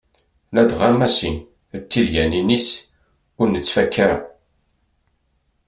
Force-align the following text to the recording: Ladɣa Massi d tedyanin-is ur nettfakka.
Ladɣa 0.53 0.89
Massi 0.99 1.31
d 1.81 1.83
tedyanin-is 1.91 2.69
ur 3.39 3.47
nettfakka. 3.49 4.09